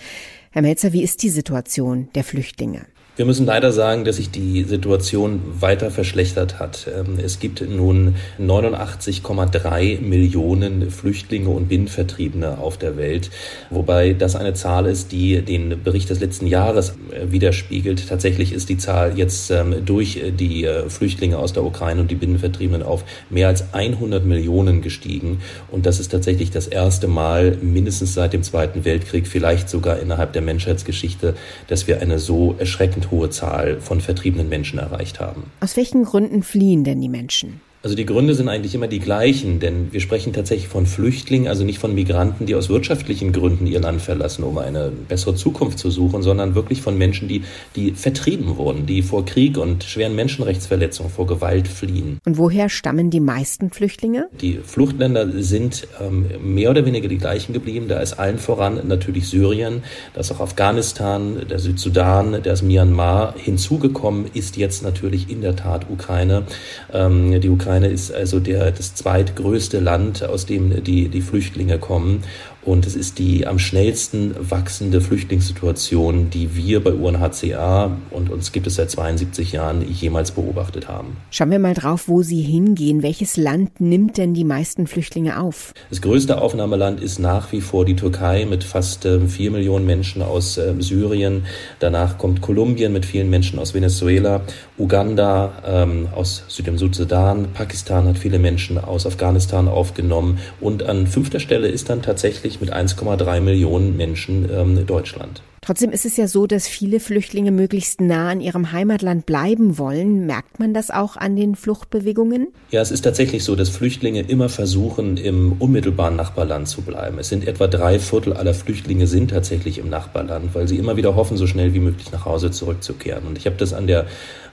Herr 0.51 0.61
Melzer, 0.61 0.91
wie 0.91 1.03
ist 1.03 1.23
die 1.23 1.29
Situation 1.29 2.09
der 2.15 2.25
Flüchtlinge? 2.25 2.85
Wir 3.17 3.23
müssen 3.23 3.45
leider 3.45 3.71
sagen, 3.71 4.03
dass 4.03 4.17
sich 4.17 4.29
die 4.29 4.65
Situation 4.65 5.39
weiter 5.61 5.89
verschlechtert 5.89 6.59
hat. 6.59 6.85
Ähm, 6.93 7.17
es 7.23 7.39
gibt 7.39 7.61
nun 7.61 8.15
89,3 8.41 10.01
Millionen 10.01 10.91
Flüchtlinge 10.91 11.47
und 11.47 11.69
Binnenvertriebene 11.69 12.57
auf 12.57 12.77
der 12.77 12.97
Welt, 12.97 13.29
wobei 13.69 14.11
das 14.11 14.35
eine 14.35 14.53
Zahl 14.53 14.85
ist, 14.85 15.13
die 15.13 15.41
den 15.41 15.81
Bericht 15.81 16.09
des 16.09 16.19
letzten 16.19 16.45
Jahres 16.45 16.89
äh, 17.11 17.31
widerspiegelt. 17.31 18.05
Tatsächlich 18.09 18.51
ist 18.51 18.67
die 18.67 18.77
Zahl 18.77 19.17
jetzt 19.17 19.49
ähm, 19.49 19.85
durch 19.85 20.21
die 20.37 20.65
äh, 20.65 20.89
Flüchtlinge 20.89 21.37
aus 21.37 21.53
der 21.53 21.63
Ukraine 21.63 22.01
und 22.01 22.11
die 22.11 22.15
Binnenvertriebenen 22.15 22.83
auf 22.83 23.05
mehr 23.29 23.47
als 23.47 23.73
100 23.73 24.25
Millionen 24.25 24.81
gestiegen. 24.81 25.39
Und 25.71 25.85
das 25.85 26.01
ist 26.01 26.11
tatsächlich 26.11 26.51
das 26.51 26.67
erste 26.67 27.07
Mal 27.07 27.57
mindestens 27.61 28.13
seit 28.13 28.33
dem 28.33 28.43
Zweiten 28.43 28.83
Weltkrieg, 28.83 29.25
vielleicht 29.25 29.69
sogar 29.69 29.99
innerhalb 29.99 30.33
der 30.33 30.41
Menschheitsgeschichte, 30.41 31.35
dass 31.67 31.87
wir 31.87 32.01
eine 32.01 32.19
so 32.19 32.55
erschreckend 32.59 33.04
hohe 33.11 33.29
Zahl 33.29 33.79
von 33.81 34.01
vertriebenen 34.01 34.49
Menschen 34.49 34.79
erreicht 34.79 35.19
haben. 35.19 35.51
Aus 35.59 35.77
welchen 35.77 36.03
Gründen 36.03 36.43
fliehen 36.43 36.83
denn 36.83 37.01
die 37.01 37.09
Menschen? 37.09 37.61
Also 37.85 37.95
die 37.95 38.07
Gründe 38.07 38.33
sind 38.33 38.49
eigentlich 38.49 38.73
immer 38.73 38.87
die 38.87 38.97
gleichen, 38.97 39.59
denn 39.59 39.93
wir 39.93 39.99
sprechen 39.99 40.33
tatsächlich 40.33 40.67
von 40.67 40.87
Flüchtlingen, 40.87 41.47
also 41.47 41.63
nicht 41.63 41.77
von 41.77 41.93
Migranten, 41.93 42.47
die 42.47 42.55
aus 42.55 42.67
wirtschaftlichen 42.67 43.31
Gründen 43.31 43.67
ihr 43.67 43.79
Land 43.79 44.01
verlassen, 44.01 44.43
um 44.43 44.57
eine 44.57 44.91
bessere 45.07 45.35
Zukunft 45.35 45.77
zu 45.77 45.91
suchen, 45.91 46.23
sondern 46.23 46.55
wirklich 46.55 46.81
von 46.81 46.97
Menschen, 46.97 47.27
die, 47.27 47.43
die 47.75 47.91
vertrieben 47.91 48.57
wurden, 48.57 48.87
die 48.87 49.03
vor 49.03 49.23
Krieg 49.23 49.59
und 49.59 49.83
schweren 49.83 50.15
Menschenrechtsverletzungen, 50.15 51.11
vor 51.11 51.27
Gewalt 51.27 51.67
fliehen. 51.67 52.17
Und 52.25 52.39
woher 52.39 52.69
stammen 52.69 53.11
die 53.11 53.19
meisten 53.19 53.69
Flüchtlinge? 53.69 54.29
Die 54.41 54.57
Fluchtländer 54.63 55.43
sind 55.43 55.87
ähm, 56.01 56.25
mehr 56.41 56.71
oder 56.71 56.87
weniger 56.87 57.07
die 57.07 57.19
gleichen 57.19 57.53
geblieben. 57.53 57.87
Da 57.87 57.99
ist 57.99 58.13
allen 58.13 58.39
voran 58.39 58.79
natürlich 58.87 59.27
Syrien, 59.27 59.83
da 60.15 60.21
ist 60.21 60.31
auch 60.31 60.39
Afghanistan, 60.39 61.45
der 61.47 61.59
Südsudan, 61.59 62.41
der 62.41 62.53
ist 62.53 62.63
Myanmar. 62.63 63.35
Hinzugekommen 63.37 64.25
ist 64.33 64.57
jetzt 64.57 64.81
natürlich 64.81 65.29
in 65.29 65.41
der 65.41 65.55
Tat 65.55 65.85
Ukraine. 65.87 66.45
Ähm, 66.91 67.39
die 67.39 67.49
Ukraine 67.49 67.74
Ukraine 67.75 67.93
ist 67.93 68.13
also 68.13 68.39
der, 68.39 68.71
das 68.71 68.95
zweitgrößte 68.95 69.81
Land, 69.81 70.23
aus 70.23 70.45
dem 70.45 70.81
die, 70.81 71.09
die 71.09 71.21
Flüchtlinge 71.21 71.77
kommen. 71.77 72.23
Und 72.65 72.85
es 72.85 72.95
ist 72.95 73.19
die 73.19 73.47
am 73.47 73.59
schnellsten 73.59 74.35
wachsende 74.39 74.99
Flüchtlingssituation, 74.99 76.29
die 76.29 76.55
wir 76.55 76.83
bei 76.83 76.91
UNHCR 76.91 77.95
und 78.11 78.29
uns 78.29 78.51
gibt 78.51 78.67
es 78.67 78.75
seit 78.75 78.91
72 78.91 79.51
Jahren 79.53 79.87
jemals 79.87 80.31
beobachtet 80.31 80.87
haben. 80.87 81.17
Schauen 81.31 81.51
wir 81.51 81.59
mal 81.59 81.73
drauf, 81.73 82.07
wo 82.07 82.23
Sie 82.23 82.41
hingehen. 82.41 83.03
Welches 83.03 83.37
Land 83.37 83.79
nimmt 83.79 84.17
denn 84.17 84.33
die 84.33 84.43
meisten 84.43 84.87
Flüchtlinge 84.87 85.39
auf? 85.39 85.73
Das 85.89 86.01
größte 86.01 86.41
Aufnahmeland 86.41 86.99
ist 86.99 87.19
nach 87.19 87.51
wie 87.51 87.61
vor 87.61 87.85
die 87.85 87.95
Türkei 87.95 88.45
mit 88.45 88.63
fast 88.63 89.05
äh, 89.05 89.19
vier 89.27 89.51
Millionen 89.51 89.85
Menschen 89.85 90.21
aus 90.21 90.57
äh, 90.57 90.73
Syrien. 90.79 91.45
Danach 91.79 92.17
kommt 92.17 92.41
Kolumbien 92.41 92.91
mit 92.91 93.05
vielen 93.05 93.29
Menschen 93.29 93.59
aus 93.59 93.73
Venezuela, 93.73 94.41
Uganda 94.77 95.63
ähm, 95.65 96.09
aus 96.13 96.43
Süd- 96.47 96.65
Südsudan, 96.77 97.49
Pakistan 97.53 98.07
hat 98.07 98.17
viele 98.17 98.39
Menschen 98.39 98.77
aus 98.77 99.05
Afghanistan 99.05 99.67
aufgenommen 99.67 100.39
und 100.59 100.83
an 100.83 101.05
fünfter 101.05 101.39
Stelle 101.39 101.67
ist 101.67 101.89
dann 101.89 102.01
tatsächlich 102.01 102.54
mit 102.61 102.73
1,3 102.73 103.39
Millionen 103.41 103.97
Menschen 103.97 104.49
ähm, 104.51 104.85
Deutschland. 104.85 105.41
Trotzdem 105.65 105.89
ist 105.89 106.05
es 106.05 106.15
ja 106.15 106.27
so, 106.27 106.45
dass 106.45 106.67
viele 106.67 106.99
Flüchtlinge 106.99 107.51
möglichst 107.51 107.99
nah 107.99 108.29
an 108.29 108.39
ihrem 108.39 108.71
Heimatland 108.71 109.25
bleiben 109.25 109.79
wollen. 109.79 110.27
Merkt 110.27 110.59
man 110.59 110.75
das 110.75 110.91
auch 110.91 111.17
an 111.17 111.35
den 111.35 111.55
Fluchtbewegungen? 111.55 112.49
Ja, 112.69 112.81
es 112.81 112.91
ist 112.91 113.01
tatsächlich 113.01 113.43
so, 113.43 113.55
dass 113.55 113.69
Flüchtlinge 113.69 114.21
immer 114.21 114.47
versuchen, 114.47 115.17
im 115.17 115.53
unmittelbaren 115.53 116.15
Nachbarland 116.15 116.67
zu 116.67 116.83
bleiben. 116.83 117.17
Es 117.17 117.29
sind 117.29 117.47
etwa 117.47 117.65
drei 117.65 117.97
Viertel 117.97 118.33
aller 118.33 118.53
Flüchtlinge 118.53 119.07
sind 119.07 119.31
tatsächlich 119.31 119.79
im 119.79 119.89
Nachbarland, 119.89 120.53
weil 120.53 120.67
sie 120.67 120.77
immer 120.77 120.97
wieder 120.97 121.15
hoffen, 121.15 121.35
so 121.35 121.47
schnell 121.47 121.73
wie 121.73 121.79
möglich 121.79 122.11
nach 122.11 122.25
Hause 122.25 122.51
zurückzukehren. 122.51 123.25
Und 123.25 123.39
ich 123.39 123.47
habe 123.47 123.55
das 123.55 123.73
an 123.73 123.87
der, 123.87 124.05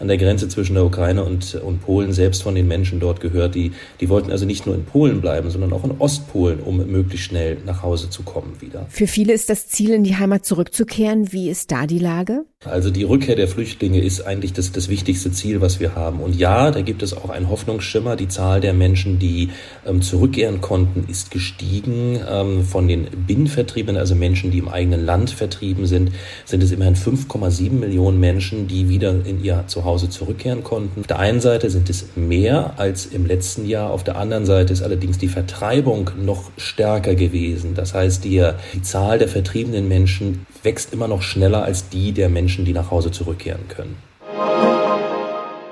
an 0.03 0.09
der 0.09 0.19
Grenze 0.19 0.49
zwischen 0.49 0.75
der 0.75 0.85
Ukraine 0.85 1.23
und, 1.23 1.55
und 1.55 1.81
Polen 1.81 2.13
selbst 2.13 2.43
von 2.43 2.57
den 2.57 2.67
Menschen 2.67 2.99
dort 2.99 3.21
gehört, 3.21 3.55
die, 3.55 3.71
die 4.01 4.09
wollten 4.09 4.33
also 4.33 4.45
nicht 4.45 4.67
nur 4.67 4.75
in 4.75 4.85
Polen 4.85 5.21
bleiben, 5.21 5.49
sondern 5.49 5.73
auch 5.73 5.85
in 5.85 5.93
Ostpolen, 6.01 6.59
um 6.59 6.85
möglichst 6.91 7.27
schnell 7.27 7.59
nach 7.65 7.85
Hause 7.85 8.11
zu 8.11 8.25
kommen 8.25 8.57
wieder. 8.61 8.87
Für 8.89 9.07
viele 9.07 9.33
ist 9.33 9.49
das 9.49 9.69
Ziel, 9.69 9.91
in 9.91 10.03
die 10.03 10.17
Heimat 10.17 10.45
zurückzukehren. 10.45 11.33
Wie 11.33 11.49
ist 11.49 11.71
da 11.71 11.87
die 11.87 12.01
Lage? 12.01 12.45
Also 12.65 12.91
die 12.91 13.05
Rückkehr 13.05 13.37
der 13.37 13.47
Flüchtlinge 13.47 14.01
ist 14.01 14.23
eigentlich 14.23 14.53
das, 14.53 14.73
das 14.73 14.89
wichtigste 14.89 15.31
Ziel, 15.31 15.61
was 15.61 15.79
wir 15.79 15.95
haben. 15.95 16.21
Und 16.21 16.35
ja, 16.35 16.73
da 16.73 16.81
gibt 16.81 17.05
es 17.05 17.17
auch 17.17 17.31
einen 17.31 17.49
Hoffnungsschimmer. 17.49 18.17
Die 18.17 18.29
Zahl 18.29 18.61
der 18.61 18.73
Menschen, 18.73 19.21
die 19.21 19.51
ähm, 19.87 20.03
zurückkehren 20.03 20.61
konnten, 20.61 21.09
ist 21.09 21.31
gestiegen. 21.31 22.21
Ähm, 22.29 22.65
von 22.65 22.89
den 22.89 23.07
Binnenvertriebenen, 23.27 24.01
also 24.01 24.17
Menschen, 24.17 24.51
die 24.51 24.59
im 24.59 24.69
eigenen 24.69 25.05
Land 25.05 25.31
vertrieben 25.31 25.87
sind, 25.87 26.11
sind 26.45 26.63
es 26.63 26.73
immerhin 26.73 26.97
5,7 26.97 27.71
Millionen 27.71 28.19
Menschen, 28.19 28.67
die 28.67 28.89
wieder 28.89 29.11
in 29.25 29.43
ihr 29.43 29.65
Zuhause 29.69 29.92
zurückkehren 29.99 30.63
konnten. 30.63 31.01
Auf 31.01 31.07
der 31.07 31.19
einen 31.19 31.41
Seite 31.41 31.71
sind 31.71 31.89
es 31.91 32.17
mehr 32.17 32.75
als 32.79 33.07
im 33.07 33.27
letzten 33.27 33.67
Jahr. 33.67 33.91
Auf 33.91 34.05
der 34.05 34.17
anderen 34.17 34.47
Seite 34.47 34.73
ist 34.73 34.83
allerdings 34.83 35.19
die 35.19 35.29
Vertreibung 35.29 36.11
noch 36.17 36.51
stärker 36.57 37.15
gewesen. 37.15 37.75
Das 37.75 37.95
heißt, 37.95 38.25
die, 38.25 38.47
die 38.75 38.83
Zahl 38.83 39.19
der 39.19 39.29
vertriebenen 39.29 39.89
Menschen 39.89 40.47
wächst 40.63 40.93
immer 40.93 41.09
noch 41.09 41.23
schneller 41.23 41.63
als 41.65 41.89
die 41.89 42.13
der 42.13 42.29
Menschen, 42.29 42.65
die 42.65 42.73
nach 42.73 42.91
Hause 42.91 43.11
zurückkehren 43.11 43.69
können. 43.69 43.97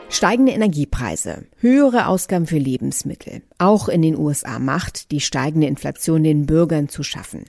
Steigende 0.08 0.52
Energiepreise, 0.52 1.44
höhere 1.58 2.08
Ausgaben 2.08 2.46
für 2.46 2.58
Lebensmittel, 2.58 3.42
auch 3.60 3.88
in 3.88 4.02
den 4.02 4.16
USA 4.16 4.58
macht 4.58 5.10
die 5.10 5.20
steigende 5.20 5.66
Inflation 5.66 6.22
den 6.22 6.46
Bürgern 6.46 6.88
zu 6.88 7.02
schaffen. 7.02 7.44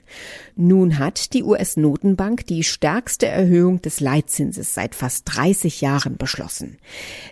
Nun 0.54 0.98
hat 0.98 1.32
die 1.32 1.42
US-Notenbank 1.42 2.46
die 2.46 2.62
stärkste 2.62 3.26
Erhöhung 3.26 3.80
des 3.80 4.00
Leitzinses 4.00 4.74
seit 4.74 4.94
fast 4.94 5.24
30 5.34 5.80
Jahren 5.80 6.16
beschlossen. 6.16 6.78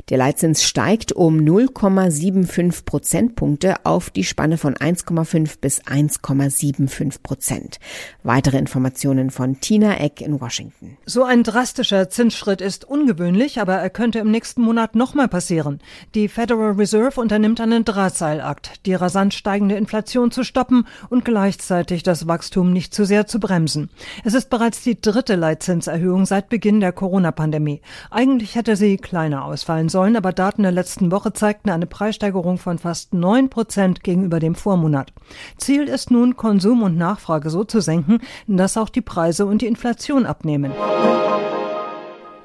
Der 0.08 0.18
Leitzins 0.18 0.64
steigt 0.64 1.12
um 1.12 1.38
0,75 1.38 2.84
Prozentpunkte 2.84 3.84
auf 3.84 4.10
die 4.10 4.24
Spanne 4.24 4.56
von 4.56 4.74
1,5 4.74 5.58
bis 5.60 5.82
1,75 5.82 7.22
Prozent. 7.22 7.78
Weitere 8.22 8.58
Informationen 8.58 9.30
von 9.30 9.60
Tina 9.60 9.98
Eck 9.98 10.20
in 10.20 10.40
Washington. 10.40 10.96
So 11.04 11.24
ein 11.24 11.42
drastischer 11.42 12.08
Zinsschritt 12.08 12.60
ist 12.60 12.84
ungewöhnlich, 12.84 13.60
aber 13.60 13.74
er 13.74 13.90
könnte 13.90 14.18
im 14.20 14.30
nächsten 14.30 14.62
Monat 14.62 14.94
noch 14.94 15.14
mal 15.14 15.28
passieren. 15.28 15.80
Die 16.14 16.28
Federal 16.28 16.72
Reserve 16.72 17.20
unternimmt 17.20 17.60
einen 17.60 17.84
Drahtseilakt, 17.84 18.69
die 18.86 18.94
rasant 18.94 19.34
steigende 19.34 19.76
Inflation 19.76 20.30
zu 20.30 20.44
stoppen 20.44 20.86
und 21.08 21.24
gleichzeitig 21.24 22.02
das 22.02 22.26
Wachstum 22.26 22.72
nicht 22.72 22.94
zu 22.94 23.04
sehr 23.04 23.26
zu 23.26 23.40
bremsen. 23.40 23.90
Es 24.24 24.34
ist 24.34 24.50
bereits 24.50 24.82
die 24.82 25.00
dritte 25.00 25.36
Leitzinserhöhung 25.36 26.26
seit 26.26 26.48
Beginn 26.48 26.80
der 26.80 26.92
Corona-Pandemie. 26.92 27.80
Eigentlich 28.10 28.54
hätte 28.54 28.76
sie 28.76 28.96
kleiner 28.96 29.44
ausfallen 29.44 29.88
sollen, 29.88 30.16
aber 30.16 30.32
Daten 30.32 30.62
der 30.62 30.72
letzten 30.72 31.10
Woche 31.10 31.32
zeigten 31.32 31.70
eine 31.70 31.86
Preissteigerung 31.86 32.58
von 32.58 32.78
fast 32.78 33.14
neun 33.14 33.50
Prozent 33.50 34.02
gegenüber 34.02 34.40
dem 34.40 34.54
Vormonat. 34.54 35.12
Ziel 35.56 35.84
ist 35.84 36.10
nun, 36.10 36.36
Konsum 36.36 36.82
und 36.82 36.96
Nachfrage 36.96 37.50
so 37.50 37.64
zu 37.64 37.80
senken, 37.80 38.20
dass 38.46 38.76
auch 38.76 38.88
die 38.88 39.02
Preise 39.02 39.46
und 39.46 39.62
die 39.62 39.66
Inflation 39.66 40.26
abnehmen. 40.26 40.72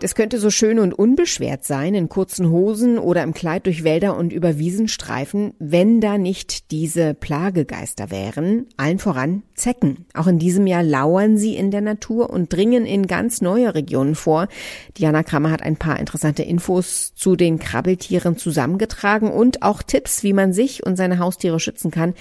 Das 0.01 0.13
könnte 0.13 0.39
so 0.39 0.49
schön 0.49 0.79
und 0.79 0.93
unbeschwert 0.93 1.63
sein, 1.63 1.95
in 1.95 2.09
kurzen 2.09 2.49
Hosen 2.49 2.99
oder 2.99 3.23
im 3.23 3.33
Kleid 3.33 3.65
durch 3.65 3.85
Wälder 3.85 4.17
und 4.17 4.33
über 4.33 4.59
Wiesen 4.59 4.89
streifen, 4.89 5.53
wenn 5.57 6.01
da 6.01 6.17
nicht 6.17 6.69
diese 6.71 7.13
Plagegeister 7.13 8.11
wären, 8.11 8.67
allen 8.75 8.99
voran 8.99 9.43
Zecken. 9.55 10.05
Auch 10.13 10.27
in 10.27 10.37
diesem 10.37 10.67
Jahr 10.67 10.83
lauern 10.83 11.37
sie 11.37 11.55
in 11.55 11.71
der 11.71 11.79
Natur 11.79 12.29
und 12.29 12.51
dringen 12.51 12.85
in 12.85 13.07
ganz 13.07 13.41
neue 13.41 13.73
Regionen 13.73 14.15
vor. 14.15 14.49
Diana 14.97 15.23
Kramer 15.23 15.49
hat 15.49 15.63
ein 15.63 15.77
paar 15.77 15.97
interessante 15.97 16.43
Infos 16.43 17.13
zu 17.15 17.37
den 17.37 17.57
Krabbeltieren 17.57 18.35
zusammengetragen 18.35 19.31
und 19.31 19.63
auch 19.63 19.81
Tipps, 19.81 20.23
wie 20.23 20.33
man 20.33 20.51
sich 20.51 20.85
und 20.85 20.97
seine 20.97 21.19
Haustiere 21.19 21.61
schützen 21.61 21.89
kann. 21.89 22.15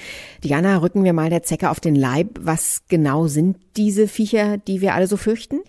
Diana, 0.45 0.77
rücken 0.79 1.03
wir 1.03 1.13
mal 1.13 1.29
der 1.29 1.43
Zecke 1.43 1.71
auf 1.71 1.81
den 1.81 1.97
Leib. 1.97 2.39
Was 2.41 2.83
genau 2.87 3.27
sind 3.27 3.57
diese 3.77 4.07
Viecher, 4.07 4.59
die 4.59 4.81
wir 4.81 4.95
alle 4.95 5.09
so 5.09 5.17
fürchten? 5.17 5.61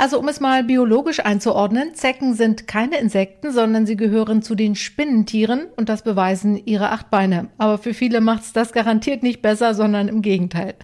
Also 0.00 0.18
um 0.18 0.28
es 0.28 0.40
mal 0.40 0.64
biologisch 0.64 1.20
einzuordnen, 1.20 1.94
Zecken 1.94 2.32
sind 2.32 2.66
keine 2.66 2.96
Insekten, 2.96 3.52
sondern 3.52 3.84
sie 3.84 3.96
gehören 3.96 4.40
zu 4.40 4.54
den 4.54 4.74
Spinnentieren 4.74 5.66
und 5.76 5.90
das 5.90 6.00
beweisen 6.00 6.56
ihre 6.64 6.88
acht 6.88 7.10
Beine. 7.10 7.48
Aber 7.58 7.76
für 7.76 7.92
viele 7.92 8.22
macht's 8.22 8.54
das 8.54 8.72
garantiert 8.72 9.22
nicht 9.22 9.42
besser, 9.42 9.74
sondern 9.74 10.08
im 10.08 10.22
Gegenteil. 10.22 10.74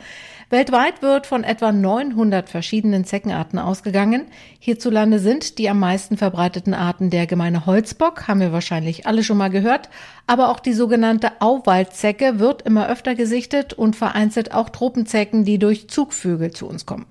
Weltweit 0.50 1.00
wird 1.00 1.26
von 1.26 1.44
etwa 1.44 1.72
900 1.72 2.48
verschiedenen 2.48 3.04
Zeckenarten 3.04 3.58
ausgegangen. 3.58 4.26
Hierzulande 4.60 5.18
sind 5.18 5.58
die 5.58 5.70
am 5.70 5.80
meisten 5.80 6.18
verbreiteten 6.18 6.74
Arten 6.74 7.08
der 7.08 7.26
gemeine 7.26 7.64
Holzbock, 7.64 8.28
haben 8.28 8.40
wir 8.40 8.52
wahrscheinlich 8.52 9.06
alle 9.06 9.24
schon 9.24 9.38
mal 9.38 9.50
gehört, 9.50 9.88
aber 10.28 10.50
auch 10.50 10.60
die 10.60 10.74
sogenannte 10.74 11.40
Auwaldzecke 11.40 12.38
wird 12.38 12.62
immer 12.62 12.88
öfter 12.88 13.14
gesichtet 13.14 13.72
und 13.72 13.96
vereinzelt 13.96 14.52
auch 14.52 14.68
Tropenzecken, 14.68 15.44
die 15.44 15.58
durch 15.58 15.88
Zugvögel 15.88 16.52
zu 16.52 16.68
uns 16.68 16.84
kommen. 16.86 17.06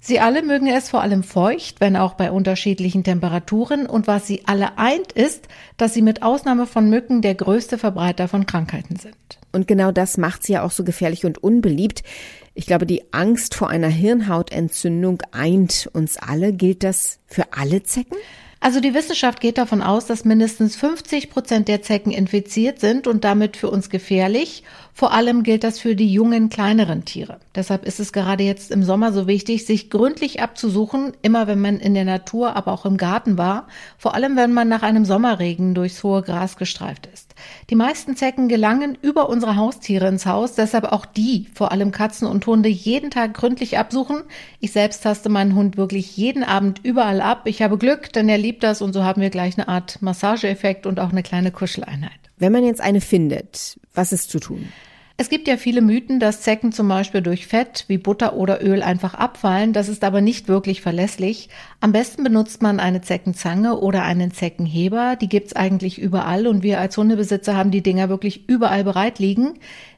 Sie 0.00 0.20
alle 0.20 0.42
mögen 0.42 0.68
es 0.68 0.90
vor 0.90 1.02
allem 1.02 1.24
feucht, 1.24 1.80
wenn 1.80 1.96
auch 1.96 2.14
bei 2.14 2.30
unterschiedlichen 2.30 3.02
Temperaturen 3.02 3.86
und 3.86 4.06
was 4.06 4.26
sie 4.26 4.42
alle 4.46 4.78
eint 4.78 5.12
ist, 5.12 5.48
dass 5.76 5.92
sie 5.92 6.02
mit 6.02 6.22
Ausnahme 6.22 6.66
von 6.66 6.88
Mücken 6.88 7.20
der 7.20 7.34
größte 7.34 7.78
Verbreiter 7.78 8.28
von 8.28 8.46
Krankheiten 8.46 8.96
sind. 8.96 9.16
Und 9.52 9.66
genau 9.66 9.90
das 9.90 10.16
macht 10.16 10.44
sie 10.44 10.52
ja 10.52 10.62
auch 10.62 10.70
so 10.70 10.84
gefährlich 10.84 11.24
und 11.24 11.38
unbeliebt. 11.38 12.04
Ich 12.54 12.66
glaube, 12.66 12.86
die 12.86 13.12
Angst 13.12 13.54
vor 13.54 13.70
einer 13.70 13.88
Hirnhautentzündung 13.88 15.22
eint 15.32 15.90
uns 15.92 16.16
alle. 16.16 16.52
Gilt 16.52 16.84
das 16.84 17.18
für 17.26 17.52
alle 17.52 17.82
Zecken? 17.82 18.16
Also 18.60 18.80
die 18.80 18.94
Wissenschaft 18.94 19.40
geht 19.40 19.58
davon 19.58 19.82
aus, 19.82 20.06
dass 20.06 20.24
mindestens 20.24 20.74
50 20.76 21.30
Prozent 21.30 21.68
der 21.68 21.82
Zecken 21.82 22.10
infiziert 22.10 22.80
sind 22.80 23.06
und 23.06 23.22
damit 23.22 23.56
für 23.56 23.70
uns 23.70 23.88
gefährlich. 23.88 24.64
Vor 24.98 25.12
allem 25.12 25.44
gilt 25.44 25.62
das 25.62 25.78
für 25.78 25.94
die 25.94 26.12
jungen, 26.12 26.48
kleineren 26.48 27.04
Tiere. 27.04 27.38
Deshalb 27.54 27.84
ist 27.84 28.00
es 28.00 28.12
gerade 28.12 28.42
jetzt 28.42 28.72
im 28.72 28.82
Sommer 28.82 29.12
so 29.12 29.28
wichtig, 29.28 29.64
sich 29.64 29.90
gründlich 29.90 30.42
abzusuchen, 30.42 31.12
immer 31.22 31.46
wenn 31.46 31.60
man 31.60 31.78
in 31.78 31.94
der 31.94 32.04
Natur, 32.04 32.56
aber 32.56 32.72
auch 32.72 32.84
im 32.84 32.96
Garten 32.96 33.38
war. 33.38 33.68
Vor 33.96 34.16
allem, 34.16 34.34
wenn 34.34 34.52
man 34.52 34.66
nach 34.66 34.82
einem 34.82 35.04
Sommerregen 35.04 35.76
durchs 35.76 36.02
hohe 36.02 36.22
Gras 36.22 36.56
gestreift 36.56 37.08
ist. 37.14 37.36
Die 37.70 37.76
meisten 37.76 38.16
Zecken 38.16 38.48
gelangen 38.48 38.98
über 39.00 39.28
unsere 39.28 39.54
Haustiere 39.54 40.08
ins 40.08 40.26
Haus, 40.26 40.54
deshalb 40.56 40.86
auch 40.86 41.06
die, 41.06 41.46
vor 41.54 41.70
allem 41.70 41.92
Katzen 41.92 42.26
und 42.26 42.44
Hunde, 42.44 42.68
jeden 42.68 43.12
Tag 43.12 43.34
gründlich 43.34 43.78
absuchen. 43.78 44.24
Ich 44.58 44.72
selbst 44.72 45.04
taste 45.04 45.28
meinen 45.28 45.54
Hund 45.54 45.76
wirklich 45.76 46.16
jeden 46.16 46.42
Abend 46.42 46.80
überall 46.82 47.20
ab. 47.20 47.42
Ich 47.44 47.62
habe 47.62 47.78
Glück, 47.78 48.12
denn 48.14 48.28
er 48.28 48.38
liebt 48.38 48.64
das 48.64 48.82
und 48.82 48.94
so 48.94 49.04
haben 49.04 49.22
wir 49.22 49.30
gleich 49.30 49.56
eine 49.56 49.68
Art 49.68 50.02
Massageeffekt 50.02 50.86
und 50.86 50.98
auch 50.98 51.10
eine 51.10 51.22
kleine 51.22 51.52
Kuscheleinheit. 51.52 52.18
Wenn 52.36 52.50
man 52.50 52.64
jetzt 52.64 52.80
eine 52.80 53.00
findet, 53.00 53.78
was 53.94 54.12
ist 54.12 54.30
zu 54.30 54.40
tun? 54.40 54.68
Es 55.20 55.30
gibt 55.30 55.48
ja 55.48 55.56
viele 55.56 55.80
Mythen, 55.80 56.20
dass 56.20 56.42
Zecken 56.42 56.70
zum 56.70 56.86
Beispiel 56.86 57.22
durch 57.22 57.48
Fett 57.48 57.86
wie 57.88 57.98
Butter 57.98 58.36
oder 58.36 58.64
Öl 58.64 58.84
einfach 58.84 59.14
abfallen. 59.14 59.72
Das 59.72 59.88
ist 59.88 60.04
aber 60.04 60.20
nicht 60.20 60.46
wirklich 60.46 60.80
verlässlich. 60.80 61.48
Am 61.80 61.90
besten 61.90 62.22
benutzt 62.22 62.62
man 62.62 62.78
eine 62.78 63.00
Zeckenzange 63.00 63.80
oder 63.80 64.04
einen 64.04 64.30
Zeckenheber. 64.30 65.16
Die 65.16 65.28
gibt's 65.28 65.56
eigentlich 65.56 65.98
überall 65.98 66.46
und 66.46 66.62
wir 66.62 66.78
als 66.78 66.96
Hundebesitzer 66.96 67.56
haben 67.56 67.72
die 67.72 67.82
Dinger 67.82 68.08
wirklich 68.08 68.48
überall 68.48 68.84
bereit 68.84 69.18
liegen. 69.18 69.54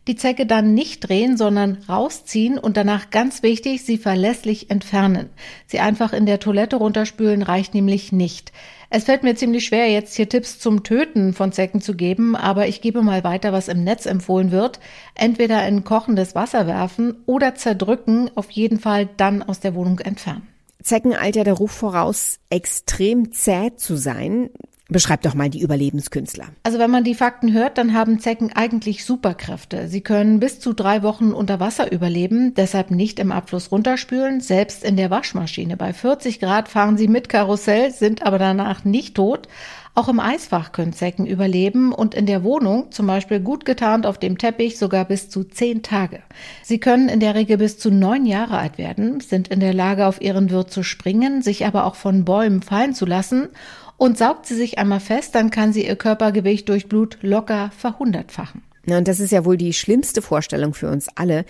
Die 0.09 0.17
Zecke 0.17 0.47
dann 0.47 0.73
nicht 0.73 1.07
drehen, 1.07 1.37
sondern 1.37 1.77
rausziehen 1.87 2.57
und 2.57 2.79
danach 2.79 3.11
ganz 3.11 3.43
wichtig, 3.43 3.85
sie 3.85 3.99
verlässlich 3.99 4.71
entfernen. 4.71 5.29
Sie 5.67 5.81
einfach 5.81 6.15
in 6.15 6.25
der 6.25 6.41
Toilette 6.41 6.77
runterspülen 6.77 7.43
reicht 7.43 7.75
nämlich 7.75 8.11
nicht. 8.11 8.53
Es 8.93 9.05
fällt 9.05 9.23
mir 9.23 9.37
ziemlich 9.37 9.67
schwer, 9.67 9.89
jetzt 9.89 10.17
hier 10.17 10.29
Tipps 10.29 10.59
zum 10.59 10.83
Töten 10.83 11.33
von 11.33 11.53
Zecken 11.53 11.81
zu 11.81 11.95
geben, 11.95 12.35
aber 12.35 12.67
ich 12.67 12.81
gebe 12.81 13.03
mal 13.03 13.23
weiter, 13.23 13.53
was 13.53 13.69
im 13.69 13.85
Netz 13.85 14.05
empfohlen 14.05 14.51
wird. 14.51 14.81
Entweder 15.15 15.67
in 15.67 15.85
kochendes 15.85 16.35
Wasser 16.35 16.67
werfen 16.67 17.17
oder 17.27 17.55
zerdrücken, 17.55 18.31
auf 18.35 18.51
jeden 18.51 18.81
Fall 18.81 19.09
dann 19.17 19.43
aus 19.43 19.61
der 19.61 19.75
Wohnung 19.75 19.99
entfernen. 20.01 20.47
Zecken 20.83 21.15
eilt 21.15 21.37
ja 21.37 21.45
der 21.45 21.55
Ruf 21.55 21.73
voraus, 21.73 22.39
extrem 22.49 23.33
zäh 23.33 23.77
zu 23.77 23.97
sein. 23.97 24.51
Beschreib 24.89 25.23
doch 25.23 25.35
mal 25.35 25.49
die 25.49 25.61
Überlebenskünstler. 25.61 26.47
Also 26.65 26.81
wenn 26.81 26.91
man 26.91 27.05
die 27.05 27.15
Fakten 27.15 27.53
hört, 27.53 27.79
dann 27.79 27.95
haben 27.95 28.19
Zecken 28.19 28.51
eigentlich 28.53 29.05
Superkräfte. 29.05 29.87
Sie 29.87 30.01
können 30.01 30.41
bis 30.41 30.59
zu 30.59 30.73
drei 30.73 31.05
Wochen 31.05 31.33
unter 31.33 31.61
Wasser 31.61 31.93
überleben, 31.93 32.55
deshalb 32.55 32.91
nicht 32.91 33.21
im 33.21 33.31
Abfluss 33.31 33.71
runterspülen, 33.71 34.41
selbst 34.41 34.83
in 34.83 34.97
der 34.97 35.11
Waschmaschine. 35.11 35.77
Bei 35.77 35.93
40 35.93 36.41
Grad 36.41 36.69
fahren 36.69 36.97
sie 36.97 37.07
mit 37.07 37.29
Karussell, 37.29 37.93
sind 37.93 38.27
aber 38.27 38.41
danach 38.41 38.85
nicht 38.85 39.15
tot. 39.15 39.47
Auch 39.95 40.09
im 40.09 40.21
Eisfach 40.21 40.73
können 40.73 40.93
Zecken 40.93 41.27
überleben 41.27 41.93
und 41.93 42.15
in 42.15 42.27
der 42.27 42.45
Wohnung, 42.45 42.93
zum 42.93 43.07
Beispiel 43.07 43.41
gut 43.41 43.65
getarnt 43.65 44.07
auf 44.07 44.19
dem 44.19 44.39
Teppich, 44.39 44.79
sogar 44.79 45.05
bis 45.05 45.29
zu 45.29 45.45
zehn 45.45 45.83
Tage. 45.83 46.23
Sie 46.63 46.79
können 46.79 47.09
in 47.09 47.21
der 47.21 47.35
Regel 47.35 47.59
bis 47.59 47.79
zu 47.79 47.91
neun 47.91 48.25
Jahre 48.25 48.57
alt 48.59 48.79
werden, 48.79 49.21
sind 49.21 49.49
in 49.49 49.59
der 49.61 49.75
Lage, 49.75 50.07
auf 50.07 50.23
ihren 50.23 50.51
Wirt 50.51 50.71
zu 50.71 50.85
springen, 50.85 51.43
sich 51.43 51.67
aber 51.67 51.85
auch 51.85 51.97
von 51.97 52.25
Bäumen 52.25 52.63
fallen 52.63 52.95
zu 52.95 53.05
lassen 53.05 53.49
und 53.97 54.17
saugt 54.17 54.47
sie 54.47 54.55
sich 54.55 54.79
einmal 54.79 55.01
fest, 55.01 55.35
dann 55.35 55.51
kann 55.51 55.73
sie 55.73 55.85
ihr 55.85 55.97
Körpergewicht 55.97 56.69
durch 56.69 56.89
Blut 56.89 57.19
locker 57.21 57.71
verhundertfachen. 57.77 58.63
Na, 58.87 58.99
und 58.99 59.09
das 59.09 59.21
ist 59.21 59.33
ja 59.33 59.45
wohl 59.45 59.57
die 59.57 59.73
schlimmste 59.73 60.23
Vorstellung 60.23 60.73
für 60.73 60.89
uns 60.89 61.09
alle. 61.17 61.45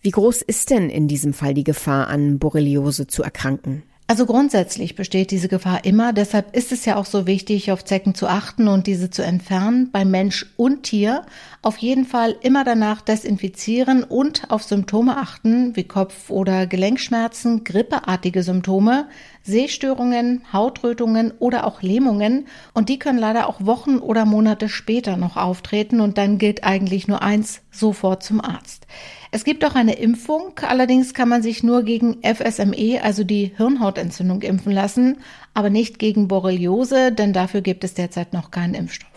Wie 0.00 0.10
groß 0.10 0.42
ist 0.42 0.70
denn 0.70 0.90
in 0.90 1.06
diesem 1.06 1.32
Fall 1.32 1.54
die 1.54 1.62
Gefahr, 1.62 2.08
an 2.08 2.40
Borreliose 2.40 3.06
zu 3.06 3.22
erkranken? 3.22 3.84
Also 4.08 4.26
grundsätzlich 4.26 4.94
besteht 4.94 5.30
diese 5.30 5.48
Gefahr 5.48 5.84
immer. 5.84 6.12
Deshalb 6.12 6.54
ist 6.54 6.70
es 6.72 6.84
ja 6.84 6.96
auch 6.96 7.06
so 7.06 7.26
wichtig, 7.26 7.72
auf 7.72 7.84
Zecken 7.84 8.14
zu 8.14 8.26
achten 8.26 8.68
und 8.68 8.86
diese 8.86 9.08
zu 9.08 9.22
entfernen, 9.22 9.90
bei 9.90 10.04
Mensch 10.04 10.46
und 10.56 10.82
Tier. 10.82 11.24
Auf 11.62 11.78
jeden 11.78 12.04
Fall 12.04 12.36
immer 12.42 12.64
danach 12.64 13.00
desinfizieren 13.00 14.02
und 14.02 14.50
auf 14.50 14.64
Symptome 14.64 15.16
achten, 15.16 15.76
wie 15.76 15.84
Kopf- 15.84 16.28
oder 16.28 16.66
Gelenkschmerzen, 16.66 17.64
grippeartige 17.64 18.42
Symptome, 18.42 19.06
Sehstörungen, 19.44 20.42
Hautrötungen 20.52 21.32
oder 21.38 21.66
auch 21.66 21.80
Lähmungen. 21.80 22.48
Und 22.74 22.88
die 22.88 22.98
können 22.98 23.18
leider 23.18 23.48
auch 23.48 23.64
Wochen 23.64 23.96
oder 23.98 24.26
Monate 24.26 24.68
später 24.68 25.16
noch 25.16 25.36
auftreten. 25.36 26.00
Und 26.00 26.18
dann 26.18 26.36
gilt 26.36 26.64
eigentlich 26.64 27.08
nur 27.08 27.22
eins, 27.22 27.62
sofort 27.70 28.22
zum 28.22 28.42
Arzt. 28.42 28.86
Es 29.34 29.44
gibt 29.44 29.64
auch 29.64 29.74
eine 29.74 29.94
Impfung, 29.94 30.52
allerdings 30.60 31.14
kann 31.14 31.26
man 31.26 31.42
sich 31.42 31.62
nur 31.62 31.84
gegen 31.84 32.18
FSME, 32.22 33.00
also 33.02 33.24
die 33.24 33.52
Hirnhautentzündung, 33.56 34.42
impfen 34.42 34.72
lassen, 34.72 35.20
aber 35.54 35.70
nicht 35.70 35.98
gegen 35.98 36.28
Borreliose, 36.28 37.12
denn 37.12 37.32
dafür 37.32 37.62
gibt 37.62 37.82
es 37.82 37.94
derzeit 37.94 38.34
noch 38.34 38.50
keinen 38.50 38.74
Impfstoff. 38.74 39.08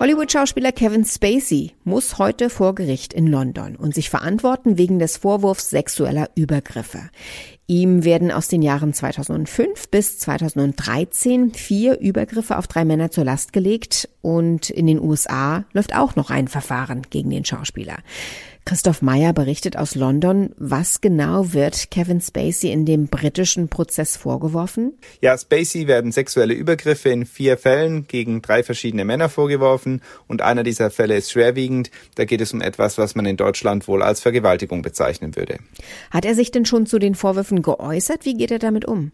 Hollywood-Schauspieler 0.00 0.72
Kevin 0.72 1.06
Spacey 1.06 1.72
muss 1.84 2.18
heute 2.18 2.50
vor 2.50 2.74
Gericht 2.74 3.14
in 3.14 3.26
London 3.26 3.74
und 3.74 3.94
sich 3.94 4.10
verantworten 4.10 4.76
wegen 4.76 4.98
des 4.98 5.16
Vorwurfs 5.16 5.70
sexueller 5.70 6.28
Übergriffe. 6.34 7.08
Ihm 7.66 8.04
werden 8.04 8.30
aus 8.30 8.48
den 8.48 8.62
Jahren 8.62 8.92
2005 8.92 9.88
bis 9.88 10.18
2013 10.18 11.54
vier 11.54 11.98
Übergriffe 12.00 12.58
auf 12.58 12.66
drei 12.66 12.84
Männer 12.84 13.10
zur 13.10 13.24
Last 13.24 13.52
gelegt 13.52 14.08
und 14.20 14.68
in 14.70 14.86
den 14.86 15.00
USA 15.00 15.64
läuft 15.72 15.96
auch 15.96 16.16
noch 16.16 16.30
ein 16.30 16.48
Verfahren 16.48 17.02
gegen 17.10 17.30
den 17.30 17.44
Schauspieler. 17.44 17.96
Christoph 18.68 19.00
Meyer 19.00 19.32
berichtet 19.32 19.78
aus 19.78 19.94
London. 19.94 20.50
Was 20.58 21.00
genau 21.00 21.54
wird 21.54 21.90
Kevin 21.90 22.20
Spacey 22.20 22.70
in 22.70 22.84
dem 22.84 23.06
britischen 23.06 23.68
Prozess 23.68 24.18
vorgeworfen? 24.18 24.92
Ja, 25.22 25.38
Spacey 25.38 25.86
werden 25.86 26.12
sexuelle 26.12 26.52
Übergriffe 26.52 27.08
in 27.08 27.24
vier 27.24 27.56
Fällen 27.56 28.06
gegen 28.08 28.42
drei 28.42 28.62
verschiedene 28.62 29.06
Männer 29.06 29.30
vorgeworfen 29.30 30.02
und 30.26 30.42
einer 30.42 30.64
dieser 30.64 30.90
Fälle 30.90 31.16
ist 31.16 31.30
schwerwiegend. 31.30 31.90
Da 32.16 32.26
geht 32.26 32.42
es 32.42 32.52
um 32.52 32.60
etwas, 32.60 32.98
was 32.98 33.14
man 33.14 33.24
in 33.24 33.38
Deutschland 33.38 33.88
wohl 33.88 34.02
als 34.02 34.20
Vergewaltigung 34.20 34.82
bezeichnen 34.82 35.34
würde. 35.34 35.56
Hat 36.10 36.26
er 36.26 36.34
sich 36.34 36.50
denn 36.50 36.66
schon 36.66 36.84
zu 36.84 36.98
den 36.98 37.14
Vorwürfen 37.14 37.62
geäußert? 37.62 38.26
Wie 38.26 38.34
geht 38.34 38.50
er 38.50 38.58
damit 38.58 38.84
um? 38.84 39.12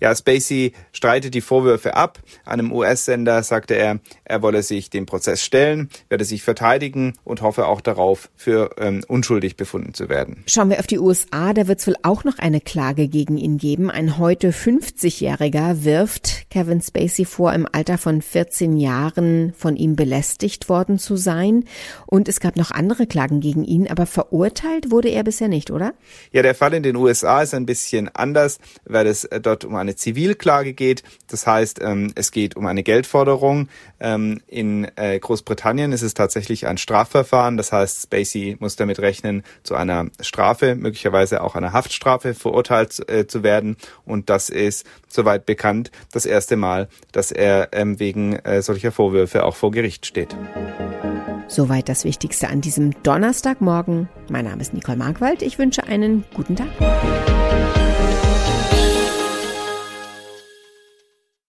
Ja, 0.00 0.16
Spacey 0.16 0.72
streitet 0.90 1.32
die 1.34 1.42
Vorwürfe 1.42 1.94
ab. 1.94 2.18
Einem 2.44 2.72
US-Sender 2.72 3.44
sagte 3.44 3.74
er, 3.74 4.00
er 4.24 4.42
wolle 4.42 4.64
sich 4.64 4.90
dem 4.90 5.06
Prozess 5.06 5.44
stellen, 5.44 5.90
werde 6.08 6.24
sich 6.24 6.42
verteidigen 6.42 7.12
und 7.22 7.40
hoffe 7.40 7.68
auch 7.68 7.80
darauf, 7.80 8.30
für 8.34 8.74
ähm, 8.78 8.95
ähm, 8.96 9.04
unschuldig 9.06 9.56
befunden 9.56 9.94
zu 9.94 10.08
werden. 10.08 10.42
Schauen 10.46 10.70
wir 10.70 10.78
auf 10.78 10.86
die 10.86 10.98
USA, 10.98 11.52
da 11.52 11.66
wird 11.68 11.80
es 11.80 11.86
wohl 11.86 11.96
auch 12.02 12.24
noch 12.24 12.38
eine 12.38 12.60
Klage 12.60 13.08
gegen 13.08 13.36
ihn 13.36 13.58
geben. 13.58 13.90
Ein 13.90 14.18
heute 14.18 14.50
50-Jähriger 14.50 15.84
wirft 15.84 16.50
Kevin 16.50 16.80
Spacey 16.80 17.24
vor, 17.24 17.52
im 17.52 17.66
Alter 17.70 17.98
von 17.98 18.22
14 18.22 18.76
Jahren 18.76 19.52
von 19.56 19.76
ihm 19.76 19.96
belästigt 19.96 20.68
worden 20.68 20.98
zu 20.98 21.16
sein. 21.16 21.64
Und 22.06 22.28
es 22.28 22.40
gab 22.40 22.56
noch 22.56 22.70
andere 22.70 23.06
Klagen 23.06 23.40
gegen 23.40 23.64
ihn, 23.64 23.88
aber 23.88 24.06
verurteilt 24.06 24.90
wurde 24.90 25.08
er 25.08 25.24
bisher 25.24 25.48
nicht, 25.48 25.70
oder? 25.70 25.94
Ja, 26.32 26.42
der 26.42 26.54
Fall 26.54 26.74
in 26.74 26.82
den 26.82 26.96
USA 26.96 27.42
ist 27.42 27.54
ein 27.54 27.66
bisschen 27.66 28.08
anders, 28.14 28.58
weil 28.84 29.06
es 29.06 29.24
äh, 29.24 29.40
dort 29.40 29.64
um 29.64 29.74
eine 29.76 29.96
Zivilklage 29.96 30.72
geht. 30.72 31.02
Das 31.28 31.46
heißt, 31.46 31.80
ähm, 31.82 32.12
es 32.14 32.30
geht 32.30 32.56
um 32.56 32.66
eine 32.66 32.82
Geldforderung. 32.82 33.68
Ähm, 34.00 34.40
in 34.46 34.86
äh, 34.96 35.18
Großbritannien 35.18 35.92
ist 35.92 36.02
es 36.02 36.14
tatsächlich 36.14 36.66
ein 36.66 36.78
Strafverfahren. 36.78 37.56
Das 37.56 37.72
heißt, 37.72 38.02
Spacey 38.02 38.56
muss 38.60 38.76
damit 38.86 39.00
rechnen, 39.00 39.42
zu 39.62 39.74
einer 39.74 40.06
Strafe, 40.20 40.74
möglicherweise 40.74 41.42
auch 41.42 41.54
einer 41.54 41.72
Haftstrafe 41.72 42.34
verurteilt 42.34 43.08
äh, 43.10 43.26
zu 43.26 43.42
werden. 43.42 43.76
Und 44.04 44.30
das 44.30 44.48
ist, 44.48 44.86
soweit 45.08 45.46
bekannt, 45.46 45.90
das 46.12 46.26
erste 46.26 46.56
Mal, 46.56 46.88
dass 47.12 47.32
er 47.32 47.68
ähm, 47.72 47.98
wegen 47.98 48.36
äh, 48.36 48.62
solcher 48.62 48.92
Vorwürfe 48.92 49.44
auch 49.44 49.56
vor 49.56 49.70
Gericht 49.70 50.06
steht. 50.06 50.36
Soweit 51.48 51.88
das 51.88 52.04
Wichtigste 52.04 52.48
an 52.48 52.60
diesem 52.60 53.02
Donnerstagmorgen. 53.02 54.08
Mein 54.28 54.46
Name 54.46 54.62
ist 54.62 54.74
Nicole 54.74 54.96
Markwald. 54.96 55.42
Ich 55.42 55.58
wünsche 55.58 55.84
einen 55.84 56.24
guten 56.34 56.56
Tag. 56.56 56.68